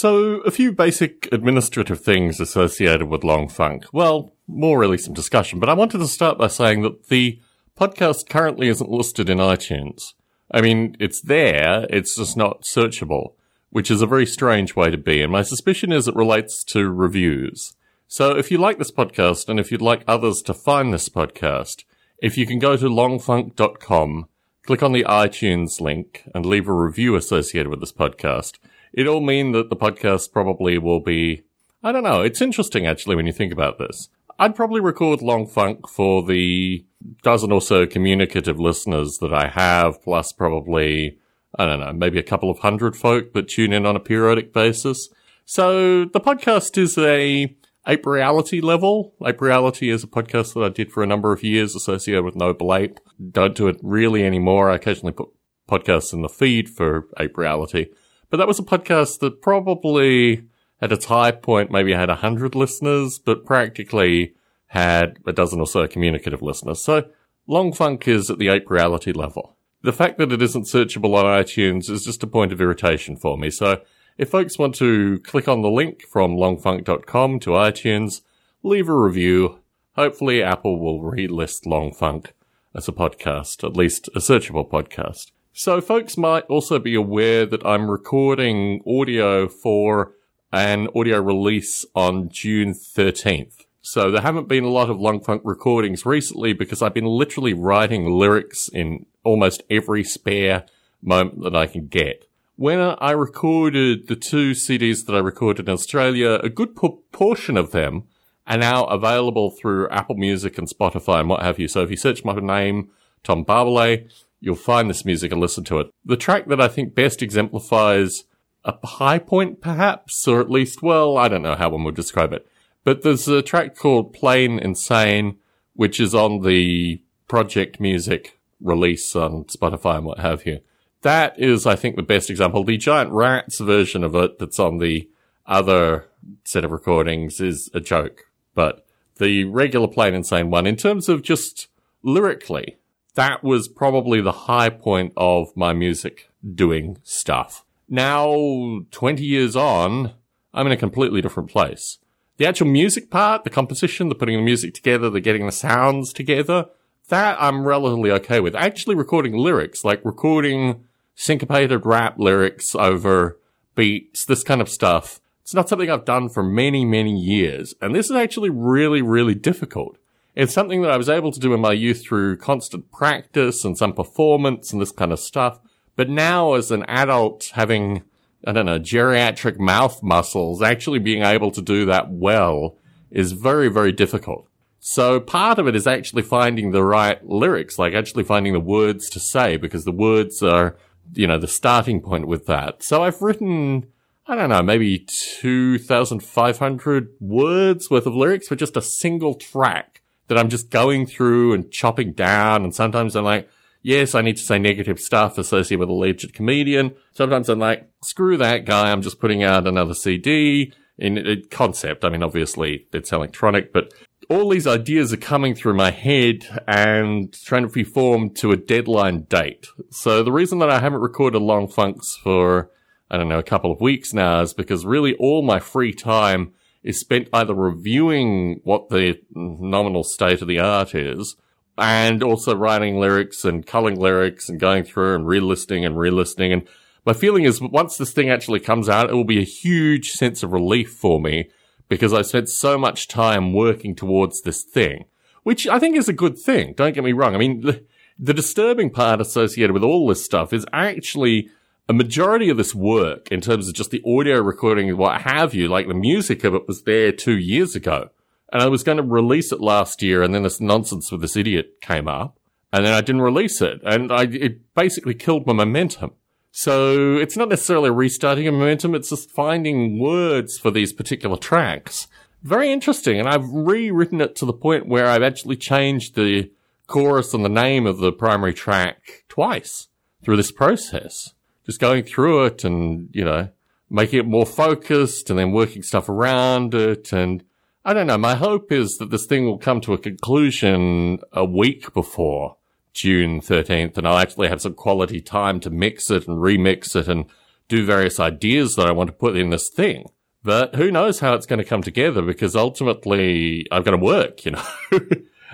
[0.00, 3.84] So, a few basic administrative things associated with Long Funk.
[3.92, 7.38] Well, more really some discussion, but I wanted to start by saying that the
[7.78, 10.14] podcast currently isn't listed in iTunes.
[10.50, 13.34] I mean, it's there, it's just not searchable,
[13.68, 16.90] which is a very strange way to be, and my suspicion is it relates to
[16.90, 17.76] reviews.
[18.08, 21.84] So, if you like this podcast and if you'd like others to find this podcast,
[22.22, 24.28] if you can go to longfunk.com,
[24.64, 28.54] click on the iTunes link, and leave a review associated with this podcast,
[28.92, 31.42] it'll mean that the podcast probably will be,
[31.82, 34.08] I don't know, it's interesting actually when you think about this.
[34.38, 36.84] I'd probably record Long Funk for the
[37.22, 41.18] dozen or so communicative listeners that I have, plus probably,
[41.58, 44.52] I don't know, maybe a couple of hundred folk that tune in on a periodic
[44.52, 45.08] basis.
[45.44, 47.54] So the podcast is a
[47.86, 49.14] Ape Reality level.
[49.26, 52.36] Ape Reality is a podcast that I did for a number of years associated with
[52.36, 52.98] Noble Ape.
[53.30, 54.70] Don't do it really anymore.
[54.70, 55.28] I occasionally put
[55.68, 57.86] podcasts in the feed for Ape Reality.
[58.30, 60.44] But that was a podcast that probably
[60.80, 64.34] at its high point maybe had a hundred listeners, but practically
[64.68, 66.82] had a dozen or so communicative listeners.
[66.82, 67.10] So
[67.46, 69.56] Long Funk is at the ape reality level.
[69.82, 73.36] The fact that it isn't searchable on iTunes is just a point of irritation for
[73.36, 73.50] me.
[73.50, 73.80] So
[74.16, 78.20] if folks want to click on the link from longfunk.com to iTunes,
[78.62, 79.58] leave a review.
[79.96, 82.34] Hopefully Apple will relist Long Funk
[82.74, 85.32] as a podcast, at least a searchable podcast.
[85.52, 90.12] So folks might also be aware that I'm recording audio for
[90.52, 93.64] an audio release on June 13th.
[93.82, 97.52] So there haven't been a lot of Long Funk recordings recently because I've been literally
[97.52, 100.66] writing lyrics in almost every spare
[101.02, 102.26] moment that I can get.
[102.56, 107.72] When I recorded the two CDs that I recorded in Australia, a good proportion of
[107.72, 108.04] them
[108.46, 111.68] are now available through Apple Music and Spotify and what have you.
[111.68, 112.90] So if you search my name,
[113.24, 114.10] Tom Barbalet,
[114.40, 115.90] you'll find this music and listen to it.
[116.04, 118.24] The track that I think best exemplifies
[118.64, 122.32] a high point, perhaps, or at least, well, I don't know how one would describe
[122.32, 122.46] it.
[122.84, 125.38] But there's a track called Plain Insane,
[125.74, 130.60] which is on the Project Music release on Spotify and what have you.
[131.02, 132.64] That is, I think, the best example.
[132.64, 135.08] The Giant Rats version of it that's on the
[135.46, 136.08] other
[136.44, 138.26] set of recordings is a joke.
[138.54, 141.68] But the regular Plain Insane one, in terms of just
[142.02, 142.76] lyrically,
[143.14, 147.64] that was probably the high point of my music doing stuff.
[147.88, 150.12] Now, 20 years on,
[150.54, 151.98] I'm in a completely different place.
[152.36, 156.12] The actual music part, the composition, the putting the music together, the getting the sounds
[156.12, 156.66] together,
[157.08, 158.54] that I'm relatively okay with.
[158.54, 160.84] Actually recording lyrics, like recording
[161.14, 163.38] syncopated rap lyrics over
[163.74, 165.20] beats, this kind of stuff.
[165.42, 167.74] It's not something I've done for many, many years.
[167.80, 169.98] And this is actually really, really difficult.
[170.40, 173.76] It's something that I was able to do in my youth through constant practice and
[173.76, 175.60] some performance and this kind of stuff.
[175.96, 178.04] But now as an adult having,
[178.46, 182.78] I don't know, geriatric mouth muscles, actually being able to do that well
[183.10, 184.48] is very, very difficult.
[184.78, 189.10] So part of it is actually finding the right lyrics, like actually finding the words
[189.10, 190.74] to say, because the words are,
[191.12, 192.82] you know, the starting point with that.
[192.82, 193.88] So I've written,
[194.26, 195.06] I don't know, maybe
[195.42, 199.99] 2,500 words worth of lyrics for just a single track
[200.30, 202.62] that I'm just going through and chopping down.
[202.62, 203.48] And sometimes I'm like,
[203.82, 206.94] yes, I need to say negative stuff associated with a legit comedian.
[207.14, 208.92] Sometimes I'm like, screw that guy.
[208.92, 212.04] I'm just putting out another CD in a concept.
[212.04, 213.92] I mean, obviously it's electronic, but
[214.28, 218.56] all these ideas are coming through my head and trying to be formed to a
[218.56, 219.66] deadline date.
[219.90, 222.70] So the reason that I haven't recorded long funks for,
[223.10, 226.52] I don't know, a couple of weeks now is because really all my free time
[226.82, 231.36] is spent either reviewing what the nominal state of the art is
[231.76, 236.52] and also writing lyrics and culling lyrics and going through and relisting and relisting.
[236.52, 236.68] And
[237.06, 240.42] my feeling is once this thing actually comes out, it will be a huge sense
[240.42, 241.50] of relief for me
[241.88, 245.06] because I spent so much time working towards this thing,
[245.42, 246.74] which I think is a good thing.
[246.74, 247.34] Don't get me wrong.
[247.34, 247.84] I mean, the,
[248.18, 251.50] the disturbing part associated with all this stuff is actually
[251.90, 255.54] a majority of this work in terms of just the audio recording and what have
[255.54, 258.10] you, like the music of it was there two years ago.
[258.52, 261.34] And I was going to release it last year and then this nonsense with this
[261.34, 262.38] idiot came up
[262.72, 266.12] and then I didn't release it and I, it basically killed my momentum.
[266.52, 268.94] So it's not necessarily restarting a momentum.
[268.94, 272.06] It's just finding words for these particular tracks.
[272.44, 273.18] Very interesting.
[273.18, 276.52] And I've rewritten it to the point where I've actually changed the
[276.86, 279.88] chorus and the name of the primary track twice
[280.22, 281.34] through this process
[281.70, 283.48] just going through it and, you know,
[283.88, 287.12] making it more focused and then working stuff around it.
[287.12, 287.44] And
[287.84, 288.18] I don't know.
[288.18, 292.56] My hope is that this thing will come to a conclusion a week before
[292.92, 297.06] June 13th and I'll actually have some quality time to mix it and remix it
[297.06, 297.26] and
[297.68, 300.10] do various ideas that I want to put in this thing.
[300.42, 304.44] But who knows how it's going to come together because ultimately I've got to work,
[304.44, 304.64] you know.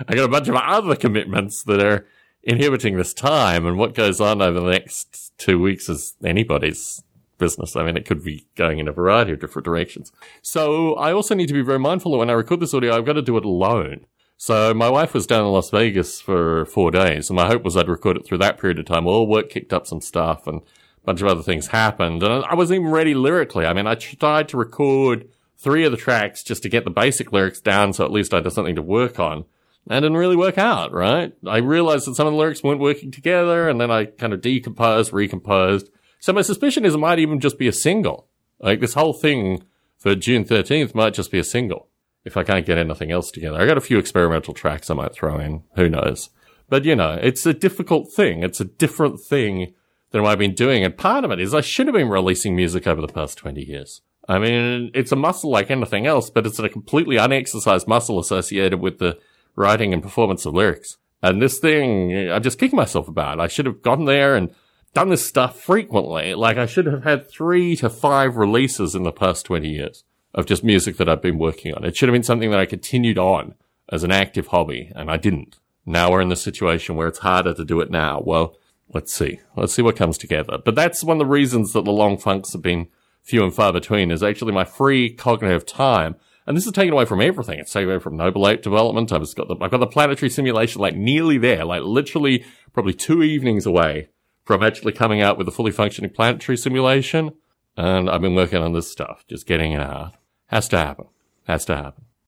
[0.07, 2.07] I got a bunch of other commitments that are
[2.47, 7.03] inhibiting this time and what goes on over the next two weeks is anybody's
[7.37, 7.75] business.
[7.75, 10.13] I mean, it could be going in a variety of different directions.
[10.41, 13.05] So I also need to be very mindful that when I record this audio, I've
[13.05, 14.05] got to do it alone.
[14.37, 17.75] So my wife was down in Las Vegas for four days and my hope was
[17.75, 19.07] I'd record it through that period of time.
[19.07, 22.55] All work kicked up some stuff and a bunch of other things happened and I
[22.55, 23.65] wasn't even ready lyrically.
[23.65, 25.27] I mean, I tried to record
[25.57, 28.37] three of the tracks just to get the basic lyrics down so at least I
[28.37, 29.43] had something to work on.
[29.87, 31.33] That didn't really work out, right?
[31.47, 34.41] I realized that some of the lyrics weren't working together and then I kind of
[34.41, 35.89] decomposed, recomposed.
[36.19, 38.27] So my suspicion is it might even just be a single.
[38.59, 39.63] Like this whole thing
[39.97, 41.87] for June 13th might just be a single.
[42.25, 43.61] If I can't get anything else together.
[43.61, 45.63] I got a few experimental tracks I might throw in.
[45.75, 46.29] Who knows?
[46.67, 48.43] But you know, it's a difficult thing.
[48.43, 49.73] It's a different thing
[50.11, 50.83] than what I've been doing.
[50.83, 53.63] And part of it is I should have been releasing music over the past 20
[53.63, 54.01] years.
[54.27, 58.81] I mean, it's a muscle like anything else, but it's a completely unexercised muscle associated
[58.81, 59.17] with the
[59.57, 60.97] writing and performance of lyrics.
[61.21, 63.41] And this thing, I'm just kicking myself about.
[63.41, 64.53] I should have gone there and
[64.93, 66.33] done this stuff frequently.
[66.33, 70.45] Like I should have had three to five releases in the past 20 years of
[70.45, 71.83] just music that I've been working on.
[71.83, 73.55] It should have been something that I continued on
[73.89, 75.57] as an active hobby and I didn't.
[75.85, 78.21] Now we're in the situation where it's harder to do it now.
[78.23, 78.55] Well,
[78.93, 79.39] let's see.
[79.55, 80.59] Let's see what comes together.
[80.63, 82.89] But that's one of the reasons that the long funks have been
[83.23, 86.15] few and far between is actually my free cognitive time.
[86.47, 87.59] And this is taken away from everything.
[87.59, 89.11] It's taken away from Noble Ape development.
[89.11, 93.21] I've got the, I've got the planetary simulation like nearly there, like literally probably two
[93.21, 94.09] evenings away
[94.45, 97.33] from actually coming out with a fully functioning planetary simulation.
[97.75, 100.13] And I've been working on this stuff, just getting it out.
[100.47, 101.07] Has to happen.
[101.45, 102.06] Has to happen.